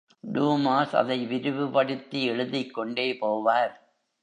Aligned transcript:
Dumas 0.33 0.95
அதை 0.95 1.25
விரிவுபடுத்தி 1.25 2.23
எழுதிக் 2.23 2.73
கொண்டே 2.73 3.11
போவார். 3.13 3.73